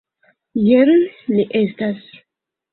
Jen 0.67 0.91
li 1.37 1.47
estas. 1.63 2.05